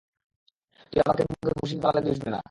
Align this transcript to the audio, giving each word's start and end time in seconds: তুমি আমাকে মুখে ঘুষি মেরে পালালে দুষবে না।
তুমি 0.83 0.99
আমাকে 1.05 1.21
মুখে 1.29 1.51
ঘুষি 1.59 1.75
মেরে 1.75 1.83
পালালে 1.83 2.01
দুষবে 2.07 2.29
না। 2.29 2.39